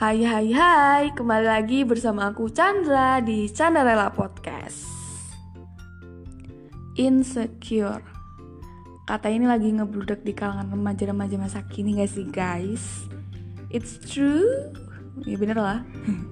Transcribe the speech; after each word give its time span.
Hai 0.00 0.24
hai 0.24 0.48
hai, 0.56 1.12
kembali 1.12 1.44
lagi 1.44 1.84
bersama 1.84 2.32
aku 2.32 2.48
Chandra 2.48 3.20
di 3.20 3.44
Chandrala 3.52 4.08
Podcast. 4.08 4.88
Insecure. 6.96 8.00
Kata 9.04 9.28
ini 9.28 9.44
lagi 9.44 9.68
ngebludak 9.68 10.24
di 10.24 10.32
kalangan 10.32 10.72
remaja-remaja 10.72 11.36
masa 11.36 11.68
kini 11.68 12.00
gak 12.00 12.16
sih 12.16 12.24
guys? 12.32 12.80
It's 13.68 14.00
true? 14.00 14.72
Ya 15.28 15.36
bener 15.36 15.60
lah. 15.60 15.84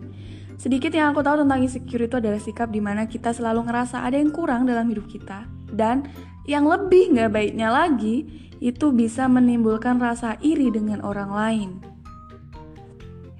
Sedikit 0.64 0.96
yang 0.96 1.12
aku 1.12 1.20
tahu 1.20 1.44
tentang 1.44 1.60
insecure 1.60 2.08
itu 2.08 2.16
adalah 2.16 2.40
sikap 2.40 2.72
di 2.72 2.80
mana 2.80 3.12
kita 3.12 3.36
selalu 3.36 3.68
ngerasa 3.68 4.08
ada 4.08 4.16
yang 4.16 4.32
kurang 4.32 4.64
dalam 4.64 4.88
hidup 4.88 5.04
kita. 5.04 5.44
Dan 5.68 6.08
yang 6.48 6.64
lebih 6.64 7.12
gak 7.12 7.36
baiknya 7.36 7.68
lagi, 7.68 8.24
itu 8.56 8.88
bisa 8.88 9.28
menimbulkan 9.28 10.00
rasa 10.00 10.40
iri 10.40 10.72
dengan 10.72 11.04
orang 11.04 11.28
lain 11.28 11.99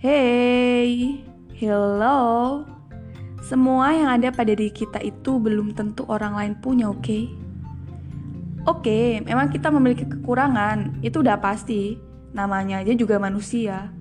Hey, 0.00 1.20
hello. 1.60 2.64
Semua 3.44 3.92
yang 3.92 4.08
ada 4.08 4.32
pada 4.32 4.48
diri 4.56 4.72
kita 4.72 4.96
itu 5.04 5.36
belum 5.36 5.76
tentu 5.76 6.08
orang 6.08 6.40
lain 6.40 6.54
punya, 6.56 6.88
oke? 6.88 7.04
Okay? 7.04 7.28
Oke, 8.64 8.80
okay, 8.80 9.08
memang 9.20 9.52
kita 9.52 9.68
memiliki 9.68 10.08
kekurangan, 10.08 11.04
itu 11.04 11.20
udah 11.20 11.36
pasti. 11.36 12.00
Namanya 12.32 12.80
aja 12.80 12.96
juga 12.96 13.20
manusia. 13.20 13.92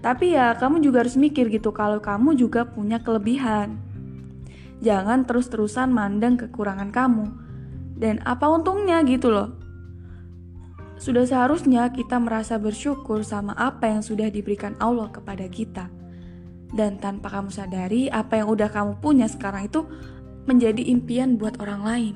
Tapi 0.00 0.32
ya, 0.32 0.56
kamu 0.56 0.80
juga 0.80 1.04
harus 1.04 1.20
mikir 1.20 1.52
gitu 1.52 1.76
kalau 1.76 2.00
kamu 2.00 2.40
juga 2.40 2.64
punya 2.64 3.04
kelebihan. 3.04 3.76
Jangan 4.80 5.28
terus-terusan 5.28 5.92
mandang 5.92 6.40
kekurangan 6.40 6.88
kamu. 6.88 7.28
Dan 8.00 8.24
apa 8.24 8.48
untungnya 8.48 9.04
gitu 9.04 9.28
loh. 9.28 9.60
Sudah 10.94 11.26
seharusnya 11.26 11.90
kita 11.90 12.22
merasa 12.22 12.54
bersyukur 12.54 13.26
sama 13.26 13.52
apa 13.58 13.90
yang 13.90 14.02
sudah 14.02 14.30
diberikan 14.30 14.78
Allah 14.78 15.10
kepada 15.10 15.44
kita. 15.50 15.90
Dan 16.74 16.98
tanpa 16.98 17.30
kamu 17.30 17.50
sadari, 17.50 18.10
apa 18.10 18.42
yang 18.42 18.50
udah 18.50 18.70
kamu 18.70 18.98
punya 18.98 19.26
sekarang 19.30 19.70
itu 19.70 19.86
menjadi 20.46 20.82
impian 20.90 21.34
buat 21.38 21.58
orang 21.58 21.82
lain. 21.82 22.14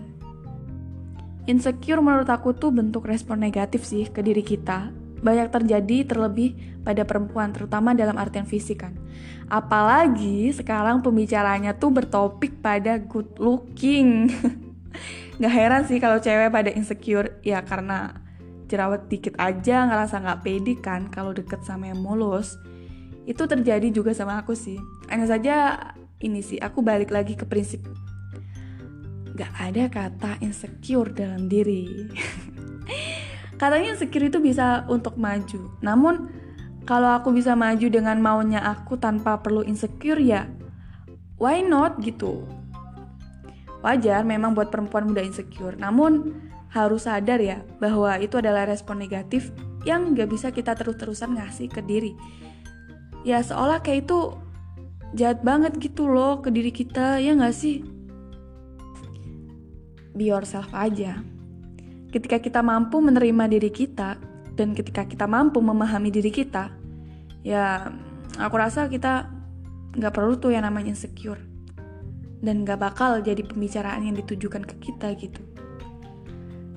Insecure 1.49 2.05
menurut 2.05 2.29
aku 2.29 2.53
tuh 2.53 2.69
bentuk 2.69 3.09
respon 3.09 3.41
negatif 3.41 3.87
sih 3.87 4.07
ke 4.11 4.21
diri 4.21 4.45
kita. 4.45 4.93
Banyak 5.19 5.51
terjadi 5.51 6.07
terlebih 6.07 6.55
pada 6.87 7.03
perempuan, 7.03 7.51
terutama 7.51 7.97
dalam 7.97 8.15
artian 8.21 8.47
fisik 8.47 8.87
kan. 8.87 8.95
Apalagi 9.51 10.53
sekarang 10.55 11.03
pembicaranya 11.03 11.75
tuh 11.75 11.91
bertopik 11.91 12.61
pada 12.63 13.01
good 13.01 13.33
looking. 13.41 14.29
Gak 15.43 15.55
heran 15.55 15.83
sih 15.89 15.99
kalau 15.99 16.21
cewek 16.21 16.53
pada 16.53 16.71
insecure, 16.71 17.41
ya 17.41 17.65
karena 17.65 18.28
jerawat 18.69 19.09
dikit 19.09 19.35
aja 19.41 19.89
ngerasa 19.89 20.21
nggak 20.21 20.41
pede 20.45 20.75
kan 20.79 21.09
kalau 21.09 21.33
deket 21.33 21.65
sama 21.65 21.89
yang 21.89 21.99
mulus. 22.05 22.61
Itu 23.25 23.49
terjadi 23.49 23.89
juga 23.91 24.13
sama 24.13 24.41
aku 24.41 24.53
sih. 24.53 24.79
Hanya 25.09 25.27
saja 25.27 25.55
ini 26.21 26.45
sih 26.45 26.61
aku 26.61 26.85
balik 26.85 27.11
lagi 27.11 27.35
ke 27.35 27.49
prinsip 27.49 27.83
nggak 29.39 29.55
ada 29.55 29.85
kata 29.87 30.31
insecure 30.43 31.15
dalam 31.15 31.47
diri. 31.47 32.11
Katanya 33.61 33.95
insecure 33.95 34.27
itu 34.27 34.43
bisa 34.43 34.83
untuk 34.91 35.15
maju. 35.15 35.79
Namun 35.79 36.27
kalau 36.89 37.13
aku 37.15 37.37
bisa 37.37 37.53
maju 37.53 37.87
dengan 37.93 38.17
maunya 38.17 38.65
aku 38.65 38.97
tanpa 38.97 39.45
perlu 39.45 39.61
insecure 39.61 40.17
ya 40.17 40.49
why 41.37 41.61
not 41.61 42.01
gitu 42.01 42.49
wajar 43.85 44.27
memang 44.27 44.55
buat 44.55 44.71
perempuan 44.73 45.07
muda 45.07 45.23
insecure 45.23 45.79
namun 45.79 46.35
harus 46.69 47.09
sadar 47.09 47.41
ya 47.41 47.65
bahwa 47.81 48.21
itu 48.21 48.37
adalah 48.37 48.69
respon 48.69 49.01
negatif 49.01 49.49
yang 49.89 50.13
gak 50.13 50.29
bisa 50.29 50.53
kita 50.53 50.77
terus-terusan 50.77 51.39
ngasih 51.39 51.73
ke 51.73 51.81
diri. 51.81 52.13
Ya 53.25 53.41
seolah 53.41 53.81
kayak 53.81 54.09
itu 54.09 54.37
jahat 55.17 55.41
banget 55.41 55.81
gitu 55.81 56.11
loh 56.11 56.45
ke 56.45 56.53
diri 56.53 56.69
kita, 56.69 57.23
ya 57.23 57.33
gak 57.33 57.57
sih? 57.57 57.85
Be 60.13 60.29
yourself 60.29 60.69
aja. 60.77 61.23
Ketika 62.13 62.41
kita 62.41 62.61
mampu 62.65 63.01
menerima 63.01 63.49
diri 63.49 63.71
kita, 63.73 64.17
dan 64.59 64.75
ketika 64.75 65.07
kita 65.07 65.31
mampu 65.31 65.63
memahami 65.63 66.11
diri 66.11 66.35
kita, 66.35 66.75
ya 67.47 67.95
aku 68.37 68.55
rasa 68.59 68.91
kita 68.91 69.31
gak 69.95 70.13
perlu 70.13 70.37
tuh 70.37 70.53
yang 70.53 70.67
namanya 70.67 70.93
insecure. 70.93 71.41
Dan 72.39 72.63
gak 72.63 72.79
bakal 72.79 73.19
jadi 73.19 73.43
pembicaraan 73.43 74.07
yang 74.07 74.15
ditujukan 74.15 74.63
ke 74.63 74.75
kita 74.79 75.15
gitu. 75.19 75.43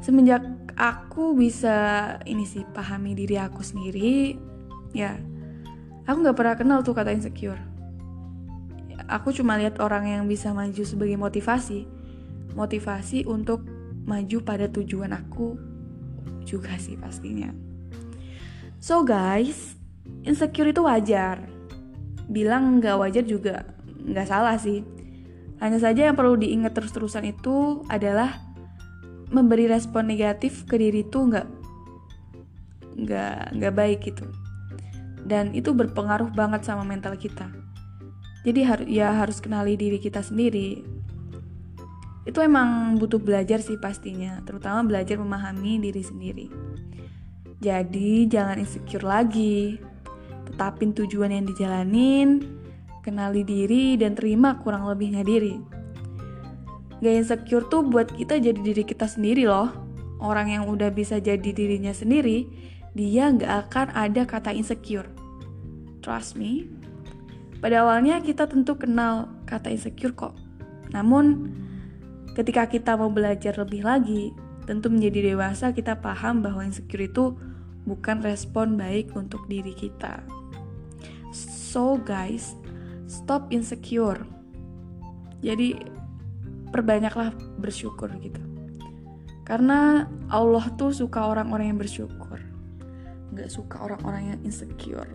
Semenjak 0.01 0.41
aku 0.81 1.37
bisa 1.37 2.17
ini 2.25 2.41
sih 2.41 2.65
pahami 2.73 3.13
diri 3.13 3.37
aku 3.37 3.61
sendiri 3.61 4.33
ya 4.97 5.13
aku 6.09 6.17
nggak 6.25 6.37
pernah 6.37 6.55
kenal 6.57 6.79
tuh 6.81 6.97
kata 6.97 7.13
insecure. 7.13 7.59
Aku 9.05 9.29
cuma 9.35 9.59
lihat 9.59 9.77
orang 9.77 10.07
yang 10.07 10.23
bisa 10.25 10.55
maju 10.55 10.81
sebagai 10.81 11.19
motivasi. 11.19 11.85
Motivasi 12.57 13.27
untuk 13.27 13.61
maju 14.07 14.37
pada 14.41 14.65
tujuan 14.71 15.13
aku 15.13 15.55
juga 16.47 16.75
sih 16.81 16.97
pastinya. 16.97 17.53
So 18.81 19.05
guys 19.05 19.77
insecure 20.25 20.73
itu 20.73 20.81
wajar. 20.81 21.45
Bilang 22.25 22.81
nggak 22.81 22.97
wajar 22.97 23.23
juga 23.27 23.69
nggak 24.01 24.27
salah 24.27 24.57
sih 24.57 24.81
hanya 25.61 25.77
saja 25.77 26.09
yang 26.09 26.17
perlu 26.17 26.33
diingat 26.41 26.73
terus-terusan 26.73 27.37
itu 27.37 27.85
adalah 27.85 28.41
memberi 29.29 29.69
respon 29.69 30.09
negatif 30.09 30.65
ke 30.65 30.75
diri 30.81 31.05
itu 31.05 31.21
nggak 31.21 31.47
nggak 32.97 33.37
nggak 33.55 33.73
baik 33.77 33.99
gitu. 34.09 34.25
Dan 35.21 35.53
itu 35.53 35.69
berpengaruh 35.71 36.33
banget 36.33 36.65
sama 36.65 36.81
mental 36.81 37.13
kita. 37.13 37.47
Jadi 38.41 38.59
har 38.65 38.81
ya 38.89 39.13
harus 39.13 39.37
kenali 39.37 39.77
diri 39.77 40.01
kita 40.01 40.25
sendiri. 40.25 40.81
Itu 42.25 42.41
emang 42.41 42.97
butuh 42.97 43.21
belajar 43.21 43.61
sih 43.61 43.77
pastinya 43.77 44.41
terutama 44.41 44.81
belajar 44.81 45.21
memahami 45.21 45.77
diri 45.77 46.01
sendiri. 46.01 46.47
Jadi 47.61 48.25
jangan 48.25 48.57
insecure 48.57 49.05
lagi. 49.05 49.77
Tetapin 50.49 50.97
tujuan 50.97 51.29
yang 51.29 51.45
dijalanin 51.45 52.60
kenali 53.01 53.41
diri 53.45 53.97
dan 53.97 54.13
terima 54.13 54.57
kurang 54.61 54.85
lebihnya 54.87 55.25
diri 55.25 55.81
Gak 57.01 57.15
insecure 57.17 57.65
tuh 57.65 57.81
buat 57.81 58.13
kita 58.13 58.37
jadi 58.37 58.61
diri 58.61 58.85
kita 58.85 59.09
sendiri 59.09 59.49
loh. 59.49 59.73
Orang 60.21 60.53
yang 60.53 60.69
udah 60.69 60.93
bisa 60.93 61.17
jadi 61.17 61.49
dirinya 61.49 61.89
sendiri, 61.89 62.45
dia 62.93 63.33
gak 63.33 63.73
akan 63.73 63.87
ada 63.97 64.21
kata 64.29 64.53
insecure. 64.53 65.09
Trust 66.05 66.37
me. 66.37 66.69
Pada 67.57 67.81
awalnya 67.81 68.21
kita 68.21 68.45
tentu 68.45 68.77
kenal 68.77 69.33
kata 69.49 69.73
insecure 69.73 70.13
kok. 70.13 70.37
Namun, 70.93 71.49
ketika 72.37 72.69
kita 72.69 72.93
mau 72.93 73.09
belajar 73.09 73.57
lebih 73.57 73.81
lagi, 73.81 74.29
tentu 74.69 74.93
menjadi 74.93 75.33
dewasa 75.33 75.73
kita 75.73 75.97
paham 75.97 76.45
bahwa 76.45 76.61
insecure 76.61 77.09
itu 77.09 77.33
bukan 77.89 78.21
respon 78.21 78.77
baik 78.77 79.09
untuk 79.17 79.41
diri 79.49 79.73
kita. 79.73 80.21
So 81.33 81.97
guys, 81.97 82.53
stop 83.11 83.51
insecure. 83.51 84.23
Jadi 85.43 85.75
perbanyaklah 86.71 87.35
bersyukur 87.59 88.07
gitu. 88.23 88.39
Karena 89.43 90.07
Allah 90.31 90.63
tuh 90.79 90.95
suka 90.95 91.27
orang-orang 91.27 91.75
yang 91.75 91.79
bersyukur. 91.81 92.39
Nggak 93.35 93.51
suka 93.51 93.83
orang-orang 93.83 94.31
yang 94.31 94.39
insecure 94.47 95.11